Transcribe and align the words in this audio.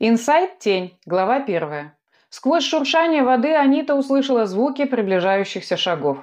Инсайт 0.00 0.58
«Тень», 0.58 0.98
глава 1.06 1.38
первая. 1.38 1.96
Сквозь 2.30 2.64
шуршание 2.64 3.22
воды 3.22 3.54
Анита 3.54 3.94
услышала 3.94 4.46
звуки 4.46 4.84
приближающихся 4.84 5.76
шагов. 5.76 6.18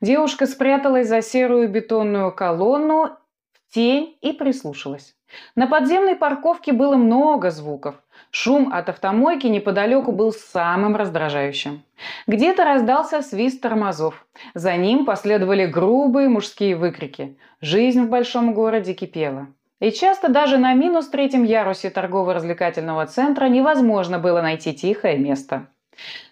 Девушка 0.00 0.46
спряталась 0.46 1.08
за 1.08 1.22
серую 1.22 1.68
бетонную 1.68 2.30
колонну 2.30 3.16
в 3.52 3.74
тень 3.74 4.16
и 4.20 4.32
прислушалась. 4.32 5.16
На 5.56 5.66
подземной 5.66 6.14
парковке 6.14 6.72
было 6.72 6.94
много 6.94 7.50
звуков. 7.50 7.96
Шум 8.30 8.72
от 8.72 8.88
автомойки 8.88 9.48
неподалеку 9.48 10.12
был 10.12 10.30
самым 10.30 10.94
раздражающим. 10.94 11.82
Где-то 12.28 12.64
раздался 12.64 13.22
свист 13.22 13.60
тормозов. 13.60 14.24
За 14.54 14.76
ним 14.76 15.04
последовали 15.04 15.66
грубые 15.66 16.28
мужские 16.28 16.76
выкрики. 16.76 17.36
Жизнь 17.60 18.02
в 18.02 18.08
большом 18.08 18.54
городе 18.54 18.94
кипела. 18.94 19.48
И 19.80 19.90
часто 19.90 20.28
даже 20.28 20.58
на 20.58 20.72
минус 20.74 21.08
третьем 21.08 21.42
ярусе 21.42 21.90
торгово-развлекательного 21.90 23.06
центра 23.06 23.46
невозможно 23.46 24.18
было 24.18 24.40
найти 24.40 24.72
тихое 24.72 25.18
место. 25.18 25.66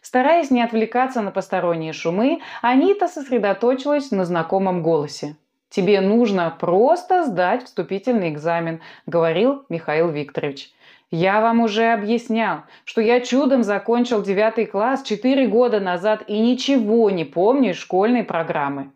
Стараясь 0.00 0.50
не 0.50 0.62
отвлекаться 0.62 1.20
на 1.22 1.30
посторонние 1.30 1.92
шумы, 1.92 2.40
Анита 2.62 3.08
сосредоточилась 3.08 4.10
на 4.10 4.24
знакомом 4.24 4.82
голосе. 4.82 5.36
«Тебе 5.68 6.00
нужно 6.00 6.54
просто 6.60 7.24
сдать 7.24 7.64
вступительный 7.64 8.28
экзамен»,– 8.28 8.80
говорил 9.06 9.64
Михаил 9.70 10.10
Викторович. 10.10 10.70
«Я 11.10 11.40
вам 11.40 11.60
уже 11.60 11.92
объяснял, 11.92 12.64
что 12.84 13.00
я 13.00 13.20
чудом 13.20 13.62
закончил 13.62 14.22
девятый 14.22 14.66
класс 14.66 15.02
четыре 15.02 15.46
года 15.46 15.80
назад 15.80 16.24
и 16.26 16.38
ничего 16.38 17.10
не 17.10 17.24
помню 17.24 17.70
из 17.70 17.76
школьной 17.76 18.24
программы». 18.24 18.90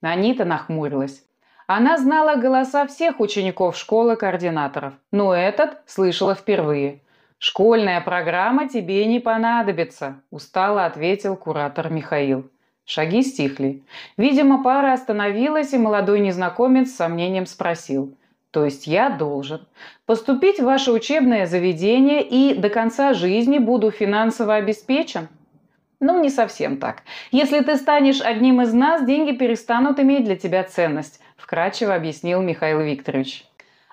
Анита 0.00 0.44
нахмурилась. 0.44 1.24
Она 1.66 1.96
знала 1.96 2.36
голоса 2.36 2.86
всех 2.86 3.20
учеников 3.20 3.76
школы-координаторов, 3.78 4.94
но 5.10 5.34
этот 5.34 5.78
слышала 5.86 6.34
впервые. 6.34 7.00
«Школьная 7.38 8.00
программа 8.02 8.68
тебе 8.68 9.04
не 9.06 9.18
понадобится»,– 9.18 10.20
устало 10.30 10.84
ответил 10.84 11.36
куратор 11.36 11.90
Михаил. 11.90 12.50
Шаги 12.84 13.22
стихли. 13.22 13.82
Видимо, 14.18 14.62
пара 14.62 14.92
остановилась, 14.92 15.72
и 15.72 15.78
молодой 15.78 16.20
незнакомец 16.20 16.90
с 16.90 16.96
сомнением 16.96 17.46
спросил. 17.46 18.14
«То 18.50 18.66
есть 18.66 18.86
я 18.86 19.08
должен 19.08 19.66
поступить 20.04 20.60
в 20.60 20.64
ваше 20.64 20.92
учебное 20.92 21.46
заведение 21.46 22.22
и 22.22 22.54
до 22.54 22.68
конца 22.68 23.14
жизни 23.14 23.58
буду 23.58 23.90
финансово 23.90 24.56
обеспечен?» 24.56 25.28
Ну, 25.98 26.20
не 26.20 26.28
совсем 26.28 26.76
так. 26.76 27.02
Если 27.30 27.60
ты 27.60 27.76
станешь 27.76 28.20
одним 28.20 28.60
из 28.60 28.74
нас, 28.74 29.06
деньги 29.06 29.32
перестанут 29.34 29.98
иметь 29.98 30.24
для 30.24 30.36
тебя 30.36 30.62
ценность 30.62 31.20
вкратчиво 31.44 31.94
объяснил 31.94 32.40
Михаил 32.40 32.80
Викторович. 32.80 33.46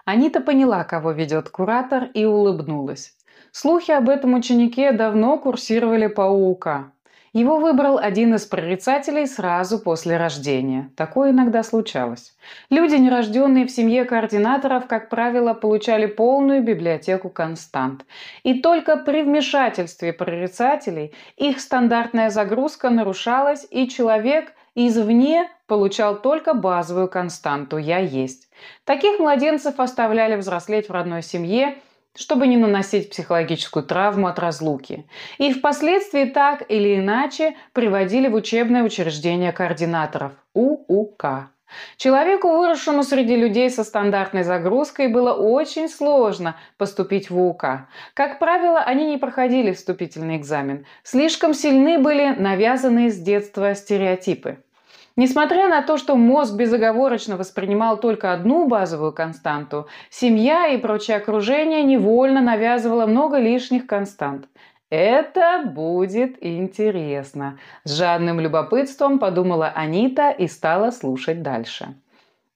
Анита 0.05 0.39
поняла, 0.39 0.85
кого 0.85 1.11
ведет 1.11 1.49
куратор, 1.49 2.05
и 2.13 2.23
улыбнулась. 2.23 3.13
Слухи 3.51 3.91
об 3.91 4.07
этом 4.07 4.35
ученике 4.35 4.93
давно 4.93 5.37
курсировали 5.37 6.07
по 6.07 6.21
УК. 6.21 6.93
Его 7.33 7.59
выбрал 7.59 7.97
один 7.97 8.35
из 8.35 8.45
прорицателей 8.45 9.27
сразу 9.27 9.79
после 9.79 10.15
рождения. 10.17 10.91
Такое 10.95 11.31
иногда 11.31 11.61
случалось. 11.63 12.35
Люди, 12.69 12.95
нерожденные 12.95 13.65
в 13.65 13.71
семье 13.71 14.05
координаторов, 14.05 14.87
как 14.87 15.09
правило, 15.09 15.53
получали 15.53 16.05
полную 16.05 16.63
библиотеку 16.63 17.29
констант. 17.29 18.05
И 18.43 18.61
только 18.61 18.95
при 18.95 19.23
вмешательстве 19.23 20.13
прорицателей 20.13 21.13
их 21.35 21.59
стандартная 21.59 22.29
загрузка 22.29 22.89
нарушалась, 22.89 23.67
и 23.69 23.89
человек 23.89 24.53
извне 24.75 25.49
получал 25.71 26.21
только 26.21 26.53
базовую 26.53 27.07
константу 27.07 27.77
«я 27.77 27.97
есть». 27.99 28.49
Таких 28.83 29.19
младенцев 29.19 29.79
оставляли 29.79 30.35
взрослеть 30.35 30.89
в 30.89 30.91
родной 30.91 31.23
семье, 31.23 31.77
чтобы 32.13 32.47
не 32.47 32.57
наносить 32.57 33.09
психологическую 33.09 33.85
травму 33.85 34.27
от 34.27 34.37
разлуки. 34.37 35.07
И 35.37 35.53
впоследствии 35.53 36.25
так 36.25 36.69
или 36.69 36.99
иначе 36.99 37.55
приводили 37.71 38.27
в 38.27 38.35
учебное 38.35 38.83
учреждение 38.83 39.53
координаторов– 39.53 40.33
УУК. 40.53 41.51
Человеку, 41.95 42.49
выросшему 42.49 43.03
среди 43.03 43.37
людей 43.37 43.69
со 43.69 43.85
стандартной 43.85 44.43
загрузкой, 44.43 45.07
было 45.07 45.31
очень 45.31 45.87
сложно 45.87 46.57
поступить 46.77 47.29
в 47.29 47.39
УК. 47.39 47.87
Как 48.13 48.39
правило, 48.39 48.81
они 48.81 49.05
не 49.05 49.17
проходили 49.17 49.71
вступительный 49.71 50.35
экзамен. 50.35 50.85
Слишком 51.03 51.53
сильны 51.53 51.97
были 51.97 52.35
навязанные 52.37 53.09
с 53.09 53.17
детства 53.17 53.73
стереотипы. 53.73 54.57
Несмотря 55.17 55.67
на 55.67 55.81
то, 55.81 55.97
что 55.97 56.15
мозг 56.15 56.53
безоговорочно 56.53 57.35
воспринимал 57.35 57.97
только 57.97 58.31
одну 58.31 58.67
базовую 58.67 59.11
константу, 59.11 59.87
семья 60.09 60.67
и 60.67 60.77
прочее 60.77 61.17
окружение 61.17 61.83
невольно 61.83 62.41
навязывало 62.41 63.05
много 63.05 63.37
лишних 63.37 63.87
констант. 63.87 64.47
«Это 64.89 65.63
будет 65.65 66.35
интересно»,– 66.43 67.57
с 67.85 67.93
жадным 67.93 68.39
любопытством 68.39 69.19
подумала 69.19 69.67
Анита 69.67 70.31
и 70.31 70.47
стала 70.47 70.91
слушать 70.91 71.41
дальше. 71.41 71.95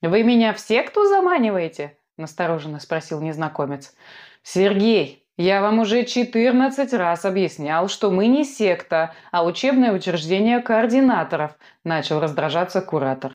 «Вы 0.01 0.23
меня 0.23 0.53
в 0.53 0.59
секту 0.59 1.05
заманиваете?»– 1.05 1.97
настороженно 2.17 2.79
спросил 2.79 3.21
незнакомец. 3.21 3.95
«Сергей, 4.43 5.24
я 5.37 5.61
вам 5.61 5.79
уже 5.79 6.05
14 6.05 6.93
раз 6.93 7.25
объяснял, 7.25 7.89
что 7.89 8.09
мы 8.11 8.27
не 8.27 8.45
секта, 8.45 9.13
а 9.31 9.43
учебное 9.43 9.91
учреждение 9.91 10.61
координаторов, 10.61 11.57
начал 11.83 12.21
раздражаться 12.21 12.81
куратор. 12.81 13.33